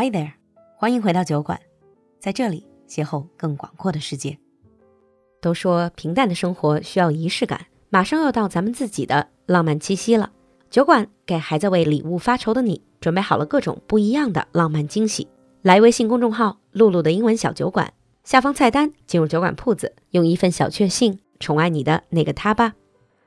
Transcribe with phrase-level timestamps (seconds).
[0.00, 0.30] Hi there，
[0.76, 1.58] 欢迎回到酒馆，
[2.20, 4.38] 在这里邂逅更广阔的世界。
[5.40, 10.30] 都说平淡的生活需要仪式感，马上又到咱们自己的浪漫七夕了。
[10.70, 15.26] 酒馆给还在为礼物发愁的你准备好了各种不一样的浪漫惊喜。
[15.62, 17.92] 来微信公众号“露露的英文小酒馆”，
[18.22, 22.76] 下方菜单进入酒馆铺子，用一份小确幸宠爱你的那个他吧。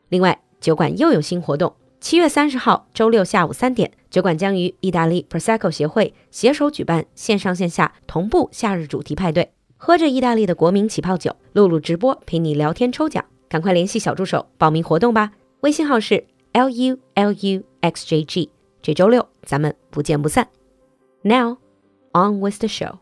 [0.07, 9.50] 另外，酒馆又有新活动，七月三十号周六下午三点，酒馆将与意大利 Prosecco 协会携手举办线上线下同步夏日主题派对。
[9.76, 15.32] 喝着意大利的国民起泡酒，露露直播陪你聊天抽奖，赶快联系小助手报名活动吧。
[15.60, 18.50] 微信号是 l u l u x j g。
[18.80, 20.48] 这周六咱们不见不散。
[21.22, 21.58] Now
[22.12, 22.98] on with the show.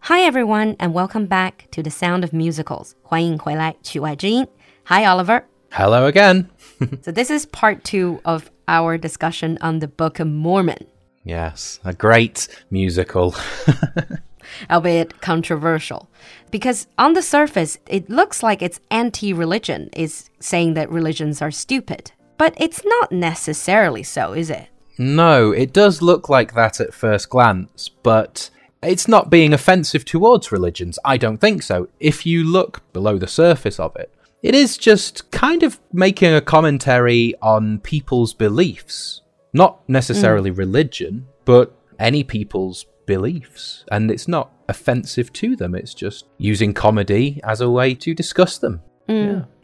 [0.00, 2.92] Hi everyone and welcome back to the Sound of Musicals.
[3.02, 4.46] 欢迎回来曲外之音。
[4.84, 5.42] Hi Oliver.
[5.70, 6.46] Hello again.
[7.02, 10.85] So this is part two of our discussion on the Book of Mormon.
[11.23, 13.35] yes, a great musical.
[14.69, 16.09] albeit controversial.
[16.51, 21.51] Because on the surface, it looks like it's anti religion, is saying that religions are
[21.51, 22.11] stupid.
[22.37, 24.67] But it's not necessarily so, is it?
[24.97, 28.51] no, it does look like that at first glance, but
[28.83, 30.99] it's not being offensive towards religions.
[31.03, 31.87] I don't think so.
[31.99, 36.41] If you look below the surface of it, it is just kind of making a
[36.41, 39.21] commentary on people's beliefs.
[39.53, 43.85] Not necessarily religion, but any people's beliefs.
[43.89, 48.57] And it's not offensive to them, it's just using comedy as a way to discuss
[48.57, 48.81] them.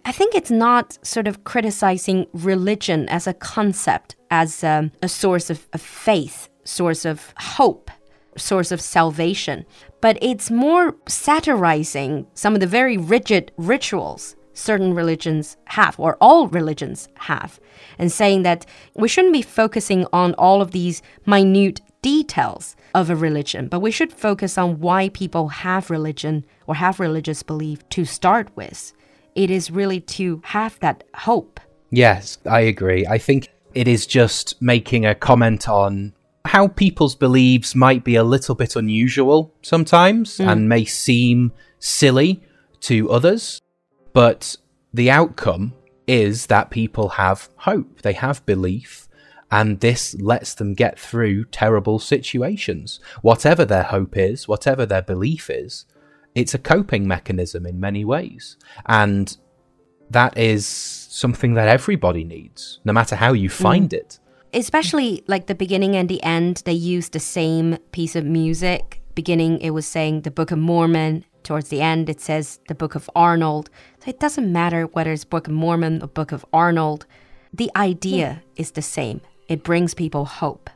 [0.05, 5.49] I think it's not sort of criticizing religion as a concept, as um, a source
[5.49, 7.91] of, of faith, source of hope,
[8.37, 9.65] source of salvation,
[10.01, 16.47] but it's more satirizing some of the very rigid rituals certain religions have, or all
[16.47, 17.59] religions have,
[17.97, 18.65] and saying that
[18.95, 23.91] we shouldn't be focusing on all of these minute details of a religion, but we
[23.91, 28.93] should focus on why people have religion or have religious belief to start with.
[29.35, 31.59] It is really to have that hope.
[31.91, 33.05] Yes, I agree.
[33.05, 36.13] I think it is just making a comment on
[36.45, 40.47] how people's beliefs might be a little bit unusual sometimes mm.
[40.47, 42.41] and may seem silly
[42.81, 43.61] to others,
[44.13, 44.55] but
[44.93, 45.73] the outcome
[46.07, 49.07] is that people have hope, they have belief,
[49.51, 52.99] and this lets them get through terrible situations.
[53.21, 55.85] Whatever their hope is, whatever their belief is,
[56.35, 58.57] it's a coping mechanism in many ways.
[58.85, 59.35] And
[60.09, 63.53] that is something that everybody needs, no matter how you mm.
[63.53, 64.19] find it.
[64.53, 69.59] especially like the beginning and the end they use the same piece of music beginning
[69.59, 73.09] it was saying the book of mormon towards the end it says the book of
[73.15, 73.69] arnold
[74.03, 77.05] so it doesn't matter whether it's book of mormon or book of arnold.
[77.53, 78.61] The idea hmm.
[78.61, 79.21] is the same.
[79.47, 80.69] It brings people hope.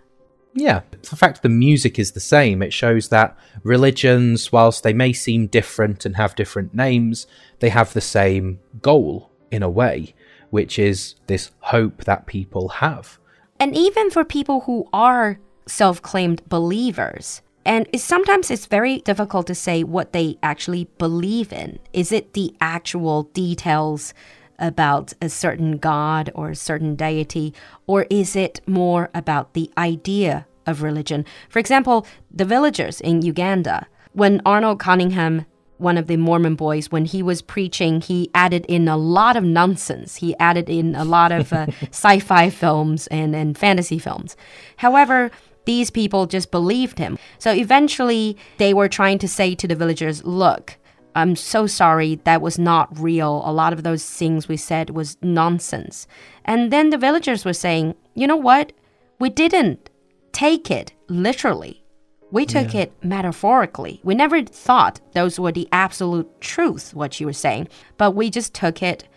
[0.56, 5.12] Yeah, the fact the music is the same, it shows that religions, whilst they may
[5.12, 7.26] seem different and have different names,
[7.60, 10.14] they have the same goal in a way,
[10.52, 13.18] which is this hope that people have.
[13.60, 19.56] and even for people who are self-claimed believers and it's, sometimes it's very difficult to
[19.56, 24.14] say what they actually believe in is it the actual details
[24.60, 27.54] about a certain god or a certain deity
[27.88, 33.88] or is it more about the idea of religion for example the villagers in uganda
[34.14, 35.46] when arnold cunningham
[35.84, 39.44] one of the Mormon boys, when he was preaching, he added in a lot of
[39.44, 40.16] nonsense.
[40.16, 44.36] He added in a lot of uh, sci fi films and, and fantasy films.
[44.78, 45.30] However,
[45.66, 47.18] these people just believed him.
[47.40, 50.78] So eventually, they were trying to say to the villagers, look,
[51.16, 53.44] I'm so sorry, that was not real.
[53.46, 56.08] A lot of those things we said was nonsense.
[56.44, 58.74] And then the villagers were saying, you know what?
[59.20, 59.90] We didn't
[60.32, 61.84] take it literally.
[62.32, 64.02] We took it metaphorically.
[64.04, 68.56] We never thought those were the absolute truth, what you were saying, but we just
[68.56, 69.08] took it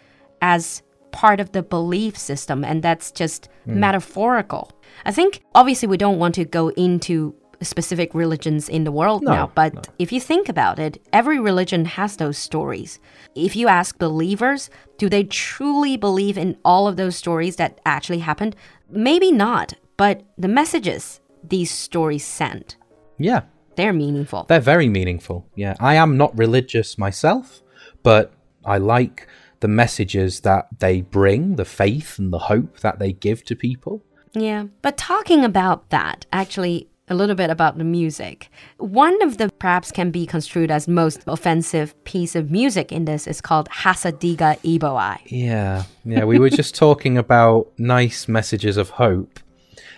[0.43, 0.83] as
[1.17, 3.81] part of the belief system, and that's just hmm.
[3.81, 4.71] metaphorical.
[5.07, 9.33] I think obviously we don't want to go into specific religions in the world No,
[9.33, 13.01] now, but if you think about it, every religion has those stories.
[13.35, 14.69] If you ask believers,
[14.99, 18.55] do they truly believe in all of those stories that actually happened?
[18.91, 22.77] Maybe not, but the messages these stories send,
[23.17, 23.43] Yeah,
[23.77, 24.45] they're meaningful.
[24.49, 25.47] they're very meaningful.
[25.55, 27.63] Yeah, I am not religious myself,
[28.03, 28.35] but
[28.67, 29.27] I like
[29.67, 34.01] the messages that they bring, the faith and the hope that they give to people.
[34.33, 34.67] Yeah.
[34.81, 38.49] But talking about that, actually, a little bit about the music.
[38.79, 43.27] One of the perhaps can be construed as most offensive piece of music in this
[43.27, 45.19] is called Hasa Diga Eebowai.
[45.27, 46.23] Yeah, yeah.
[46.23, 49.41] We were just talking about nice messages of hope.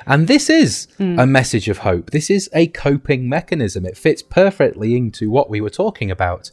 [0.06, 1.18] And this is hmm.
[1.18, 2.12] a message of hope.
[2.12, 3.84] This is a coping mechanism.
[3.84, 6.50] It fits perfectly into what we were talking about,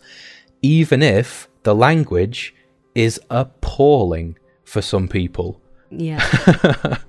[0.61, 2.53] even if the language
[2.95, 5.61] is appalling for some people.
[5.91, 6.19] Yeah.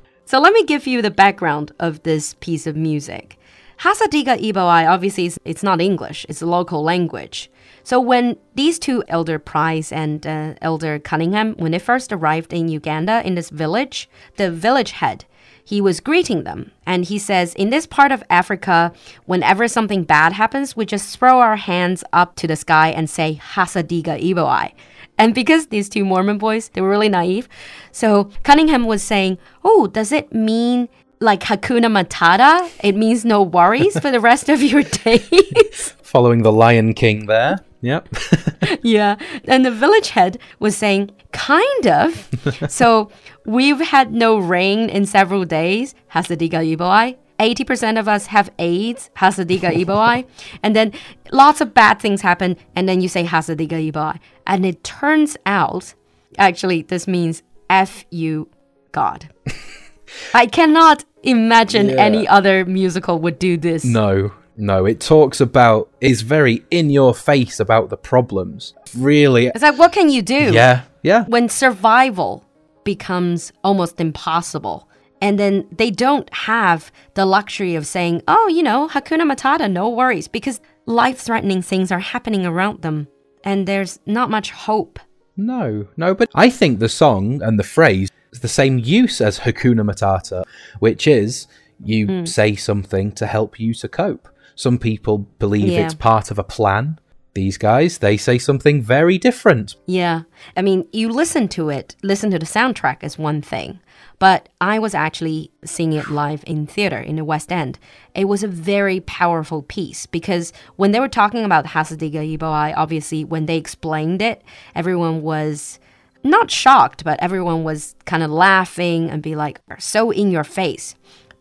[0.26, 3.38] so let me give you the background of this piece of music.
[3.78, 7.50] Hasa Diga Eebowai, obviously, is- it's not English, it's a local language.
[7.84, 12.68] So when these two, Elder Price and uh, Elder Cunningham, when they first arrived in
[12.68, 15.24] Uganda in this village, the village head,
[15.62, 16.72] he was greeting them.
[16.84, 18.92] And he says, in this part of Africa,
[19.26, 23.40] whenever something bad happens, we just throw our hands up to the sky and say,
[23.54, 24.72] Hasa Diga Eebowai.
[25.18, 27.48] And because these two Mormon boys, they were really naive.
[27.92, 30.88] So Cunningham was saying, Oh, does it mean
[31.20, 32.70] like Hakuna Matata?
[32.84, 35.94] It means no worries for the rest of your days?
[36.02, 37.58] Following the Lion King there.
[37.80, 38.08] Yep.
[38.82, 39.16] yeah.
[39.46, 42.28] And the village head was saying, Kind of.
[42.68, 43.10] so
[43.44, 45.94] we've had no rain in several days.
[46.12, 47.16] Hasa Diga Eebowai.
[47.38, 50.26] 80% of us have AIDS, Hasadiga Iboai.
[50.62, 50.92] and then
[51.30, 54.18] lots of bad things happen, and then you say Hasa Diga Eebowai.
[54.46, 55.94] And it turns out,
[56.38, 58.48] actually, this means F you,
[58.92, 59.28] God.
[60.34, 61.96] I cannot imagine Yeah.
[61.96, 63.84] any other musical would do this.
[63.84, 64.86] No, no.
[64.86, 68.72] It talks about, is very in your face about the problems.
[68.96, 69.48] Really.
[69.48, 70.52] It's like, what can you do?
[70.52, 71.24] Yeah, yeah.
[71.26, 72.44] when survival
[72.84, 74.88] becomes almost impossible
[75.20, 79.88] and then they don't have the luxury of saying oh you know hakuna matata no
[79.88, 83.08] worries because life-threatening things are happening around them
[83.44, 84.98] and there's not much hope
[85.38, 89.40] No, no, but I think the song and the phrase is the same use as
[89.40, 90.44] Hakuna Matata,
[90.78, 91.46] which is
[91.92, 92.24] you Hmm.
[92.24, 94.24] say something to help you to cope.
[94.54, 95.84] Some people believe Yeah.
[95.84, 96.98] it's part of a plan.
[97.36, 99.68] These guys, they say something very different.
[99.86, 100.18] yeah
[100.56, 103.70] i mean you listen to it listen to the soundtrack is one thing
[104.18, 105.40] but i was actually
[105.72, 107.78] seeing it live in theater in the west end
[108.14, 110.46] it was a very powerful piece because
[110.80, 114.42] when they were talking about hasadiga iboai obviously when they explained it
[114.74, 115.78] everyone was
[116.22, 120.94] not shocked, but everyone was kind of laughing and be like, so in your face.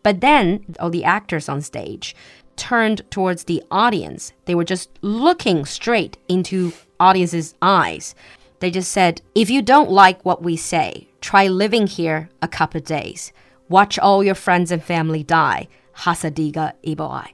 [0.04, 2.14] But then all the actors on stage
[2.56, 4.32] turned towards the audience.
[4.44, 8.14] They were just looking straight into audience's eyes.
[8.60, 12.80] They just said, if you don't like what we say, try living here a couple
[12.80, 13.32] days.
[13.68, 15.68] Watch all your friends and family die.
[15.98, 17.28] Hasadiga Iboai.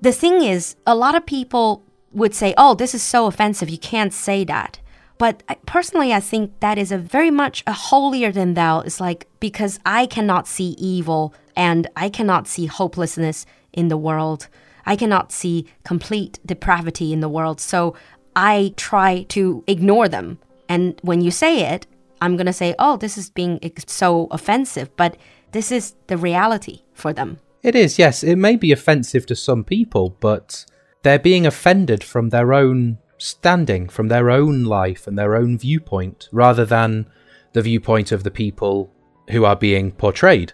[0.00, 3.78] The thing is, a lot of people would say, oh, this is so offensive, you
[3.78, 4.78] can't say that.
[5.18, 8.80] But personally, I think that is a very much a holier than thou.
[8.80, 13.44] It's like because I cannot see evil and I cannot see hopelessness
[13.78, 14.48] in the world.
[14.84, 17.60] I cannot see complete depravity in the world.
[17.60, 17.94] So
[18.34, 20.38] I try to ignore them.
[20.68, 21.86] And when you say it,
[22.20, 24.88] I'm going to say, oh, this is being so offensive.
[24.96, 25.16] But
[25.52, 27.38] this is the reality for them.
[27.62, 28.24] It is, yes.
[28.24, 30.64] It may be offensive to some people, but
[31.02, 36.28] they're being offended from their own standing, from their own life and their own viewpoint,
[36.32, 37.06] rather than
[37.52, 38.92] the viewpoint of the people
[39.30, 40.52] who are being portrayed.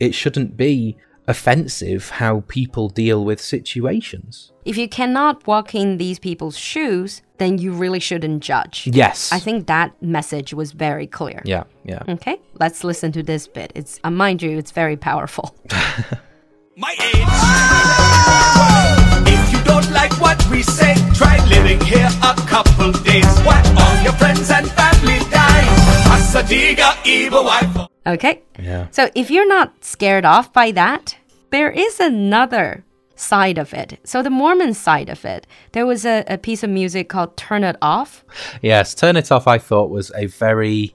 [0.00, 4.52] It shouldn't be offensive how people deal with situations.
[4.64, 8.88] If you cannot walk in these people's shoes, then you really shouldn't judge.
[8.90, 9.32] Yes.
[9.32, 11.42] I think that message was very clear.
[11.44, 12.02] Yeah, yeah.
[12.08, 13.72] Okay, let's listen to this bit.
[13.74, 15.54] It's uh, mind you, it's very powerful.
[16.76, 17.24] my age.
[19.26, 23.26] If you don't like what we say, try living here a couple days.
[23.44, 25.64] Watch all your friends and family die.
[26.08, 27.93] Hasa Diga Eebowai.
[28.06, 28.42] Okay?
[28.58, 28.88] Yeah.
[28.90, 31.16] So if you're not scared off by that,
[31.50, 32.84] there is another
[33.16, 34.00] side of it.
[34.04, 37.64] So the Mormon side of it, there was a, a piece of music called Turn
[37.64, 38.24] It Off.
[38.60, 40.94] Yes, Turn It Off, I thought was a very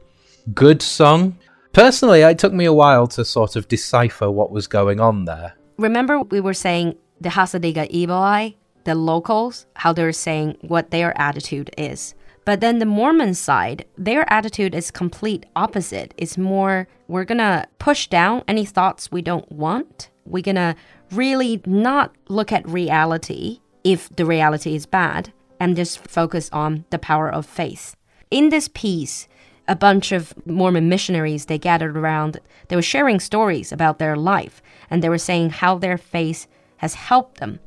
[0.53, 1.37] good song.
[1.73, 5.53] Personally, it took me a while to sort of decipher what was going on there.
[5.77, 11.17] Remember we were saying the Hasa Diga Eebowai, the locals, how they're saying what their
[11.19, 12.15] attitude is.
[12.49, 16.15] But then the Mormon side, their attitude is complete opposite.
[16.17, 20.09] It's more we're gonna push down any thoughts we don't want.
[20.25, 20.75] We're gonna
[21.11, 26.97] really not look at reality if the reality is bad and just focus on the
[26.97, 27.95] power of faith.
[28.31, 29.27] In this piece,
[29.67, 32.39] a bunch of Mormon missionaries they gathered around.
[32.69, 36.95] They were sharing stories about their life and they were saying how their faith has
[36.95, 37.59] helped them.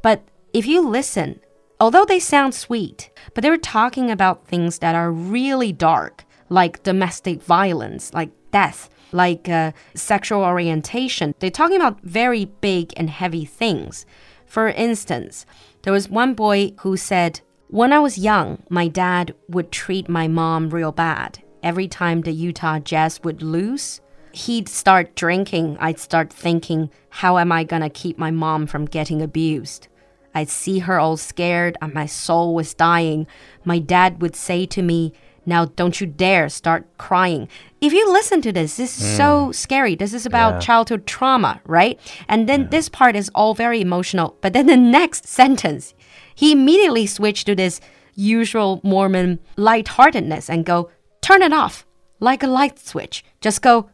[0.00, 0.22] But
[0.54, 1.38] if you listen,
[1.82, 6.84] although they sound sweet, but they were talking about things that are really dark, like
[6.84, 11.34] domestic violence, like death, like uh, sexual orientation.
[11.40, 14.06] They're talking about very big and heavy things.
[14.46, 15.44] For instance,
[15.82, 20.28] there was one boy who said, When I was young, my dad would treat my
[20.28, 21.42] mom real bad.
[21.64, 27.50] Every time the Utah Jazz would lose, he'd start drinking, I'd start thinking, how am
[27.50, 29.88] I gonna keep my mom from getting abused?
[30.34, 33.26] I'd see her all scared and my soul was dying.
[33.64, 35.12] My dad would say to me,
[35.44, 37.48] now don't you dare start crying.
[37.80, 39.52] If you listen to this, this is so hmm.
[39.52, 39.94] scary.
[39.96, 40.60] This is about Yeah.
[40.60, 41.98] childhood trauma, right?
[42.28, 44.36] And then this part is all very emotional.
[44.40, 45.94] But then the next sentence,
[46.34, 47.80] he immediately switched to this
[48.14, 51.86] usual Mormon lightheartedness and go, turn it off
[52.20, 53.24] like a light switch.
[53.40, 53.90] Just go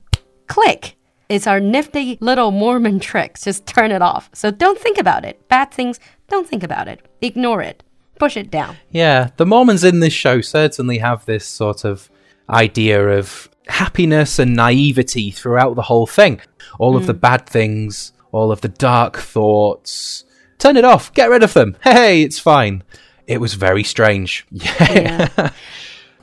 [0.48, 0.96] click.
[1.28, 3.38] It's our nifty little Mormon trick.
[3.38, 4.30] Just turn it off.
[4.32, 5.46] So don't think about it.
[5.48, 7.00] Bad things, don't think about it.
[7.20, 7.82] Ignore it.
[8.18, 8.76] Push it down.
[8.90, 12.10] Yeah, the Mormons in this show certainly have this sort of
[12.50, 16.40] idea of happiness and naivety throughout the whole thing.
[16.78, 17.20] All of the mm.
[17.20, 20.24] bad things, all of the dark thoughts.
[20.58, 21.76] Turn it off, get rid of them.
[21.84, 22.82] Hey, it's fine.
[23.26, 24.46] It was very strange.
[24.50, 25.28] Yeah.
[25.38, 25.50] Yeah.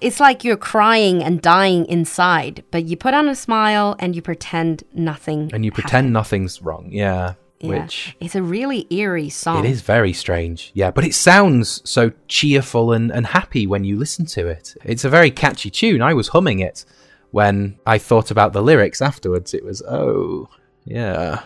[0.01, 4.21] it's like you're crying and dying inside, but you put on a smile and you
[4.21, 5.49] pretend nothing.
[5.53, 6.89] And you pretend nothing's wrong.
[6.91, 7.35] Yeah.
[7.65, 7.77] Happened.
[7.77, 7.83] Yeah.
[7.83, 9.65] Which it's a really eerie song.
[9.65, 10.71] it is very strange.
[10.73, 14.75] Yeah, but it sounds so cheerful and, and happy when you listen to it.
[14.83, 16.01] It's a very catchy tune.
[16.01, 16.85] I was humming it
[17.31, 19.53] when I thought about the lyrics afterwards.
[19.53, 20.49] It was, oh,
[20.85, 21.43] yeah.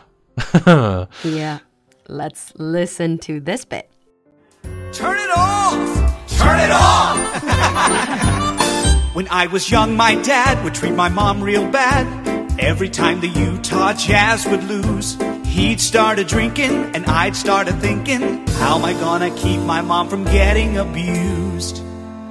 [1.24, 1.60] Yeah.
[2.08, 3.90] Let's listen to this bit.
[4.92, 6.28] Turn it off!
[6.40, 7.20] Turn it off!
[9.16, 12.08] when I was young, my dad would treat my mom real bad.
[12.60, 15.18] Every time the Utah Jazz would lose,
[15.50, 19.82] he'd start a drinking, and I'd start a thinking, how am I gonna keep my
[19.82, 21.84] mom from getting abused?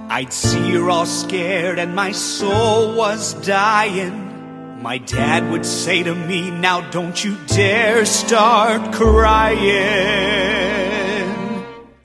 [0.09, 4.83] I'd see her all scared, and my soul was dying.
[4.83, 9.59] My dad would say to me, Now don't you dare start crying.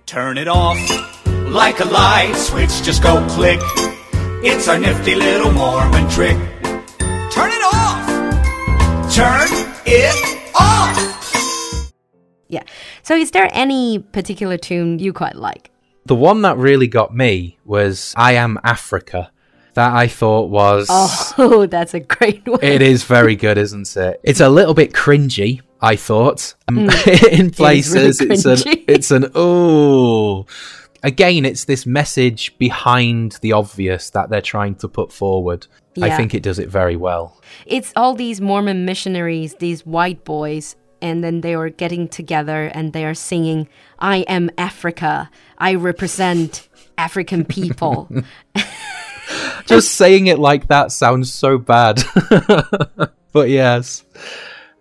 [0.06, 0.78] Turn it off
[1.48, 3.62] like a light switch, just go click.
[4.44, 6.38] It's our nifty little Mormon trick.
[7.32, 7.83] Turn it off!
[13.04, 15.70] So is there any particular tune you quite like?
[16.06, 19.32] the one that really got me was I Am Africa.
[19.76, 20.88] That I thought was.
[20.90, 22.60] Oh, that's a great one.
[22.62, 24.20] It is very good, isn't it?
[24.24, 26.54] It's a little bit cringy, I thought.
[26.68, 26.90] Um,
[27.32, 28.58] in places, really it's an
[28.88, 30.46] it's an oh.
[31.02, 35.68] Again, it's this message behind the obvious that they're trying to put forward.
[36.02, 37.42] I think it does it very well.
[37.66, 42.94] it's all these Mormon missionaries, these white boys, and then they were getting together and
[42.94, 43.68] they are singing,
[44.00, 45.30] I am Africa.
[45.58, 48.10] I represent African people.
[49.66, 52.02] Just saying it like that sounds so bad.
[53.34, 54.06] but yes.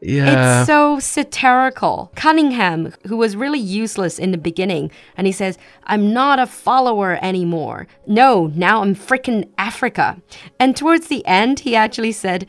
[0.00, 0.60] Yeah.
[0.60, 2.12] It's so satirical.
[2.14, 7.18] Cunningham, who was really useless in the beginning, and he says, I'm not a follower
[7.20, 7.88] anymore.
[8.06, 10.20] No, now I'm freaking Africa.
[10.60, 12.46] And towards the end, he actually said,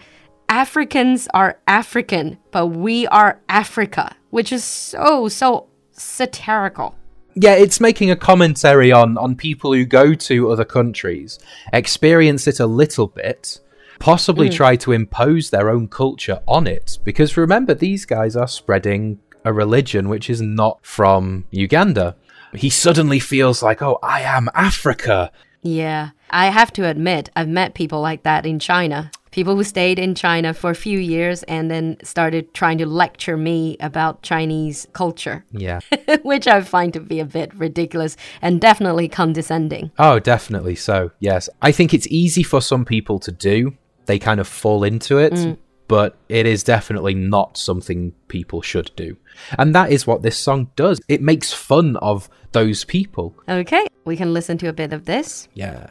[0.54, 6.96] Africans are African, but we are Africa, which is so, so satirical.
[7.34, 11.40] yeah, it's making a commentary on on people who go to other countries,
[11.74, 13.62] experience it a little bit,
[13.98, 14.54] possibly mm.
[14.54, 17.00] try to impose their own culture on it.
[17.04, 22.16] Because remember, these guys are spreading a religion which is not from Uganda.
[22.54, 25.32] He suddenly feels like, oh, I am Africa.
[25.64, 29.10] Yeah, I have to admit, I've met people like that in China.
[29.34, 33.36] People who stayed in China for a few years and then started trying to lecture
[33.36, 35.80] me about Chinese culture, Yeah.
[36.22, 39.90] which I find to be a bit ridiculous and definitely condescending.
[39.98, 41.10] Oh, definitely so.
[41.20, 41.50] Yes.
[41.64, 43.76] I think it's easy for some people to do.
[44.06, 45.58] They kind of fall into it, mm.
[45.88, 49.18] but it is definitely not something people should do.
[49.58, 51.02] And that is what this song does.
[51.08, 53.36] It makes fun of those people.
[53.50, 55.48] Okay, we can listen to a bit of this.
[55.56, 55.88] Yeah.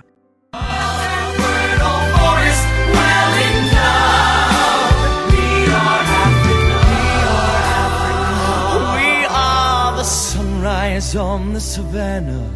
[11.12, 12.48] Sunrise on the savannah.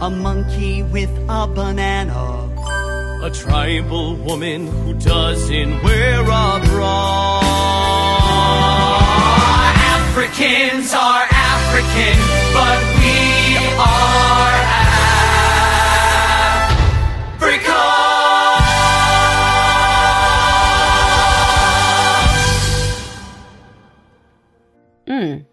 [0.00, 2.48] A monkey with a banana.
[3.22, 7.40] A tribal woman who doesn't wear a bra.
[9.94, 12.18] Africans are African,
[12.52, 14.81] but we are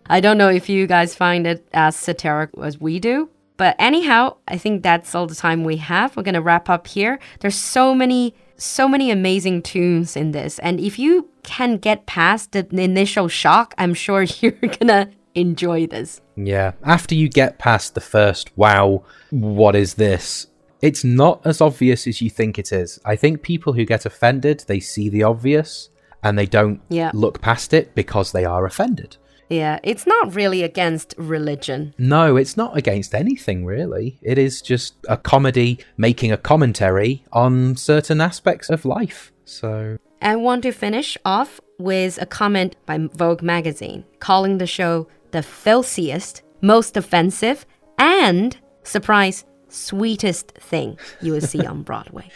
[0.09, 3.29] I don't know if you guys find it as satirical as we do.
[3.57, 6.15] But anyhow, I think that's all the time we have.
[6.15, 7.19] We're going to wrap up here.
[7.41, 10.59] There's so many so many amazing tunes in this.
[10.59, 15.87] And if you can get past the initial shock, I'm sure you're going to enjoy
[15.87, 16.19] this.
[16.35, 16.73] Yeah.
[16.83, 20.47] After you get past the first, wow, what is this?
[20.81, 22.99] It's not as obvious as you think it is.
[23.05, 25.89] I think people who get offended, they see the obvious
[26.21, 27.11] and they don't Yeah.
[27.13, 29.15] look past it because they are offended.
[29.49, 31.93] Yeah, it's not really against religion.
[31.97, 34.19] No, it's not against anything really.
[34.21, 39.31] It is just a comedy making a commentary on certain aspects of life.
[39.45, 45.07] So, I want to finish off with a comment by Vogue magazine calling the show
[45.31, 47.65] the filthiest, most offensive,
[47.97, 52.29] and surprise, sweetest thing you will see on Broadway.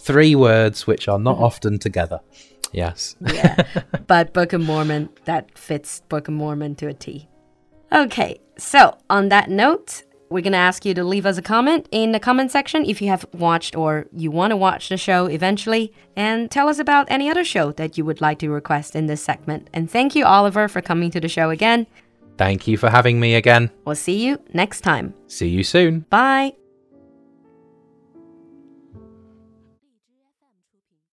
[0.00, 1.24] three words which are Mm-hmm.
[1.24, 2.20] not often together.
[2.74, 3.16] Yes.
[3.20, 3.64] Yeah,
[4.06, 7.28] but Book of Mormon, that fits Book of Mormon to a T.
[7.92, 11.86] Okay, so on that note, we're going to ask you to leave us a comment
[11.92, 15.26] in the comment section if you have watched or you want to watch the show
[15.26, 19.06] eventually, and tell us about any other show that you would like to request in
[19.06, 19.70] this segment.
[19.72, 21.86] And thank you, Oliver, for coming to the show again.
[22.36, 23.70] Thank you for having me again.
[23.84, 25.14] We'll see you next time.
[25.28, 26.00] See you soon.
[26.10, 26.54] Bye.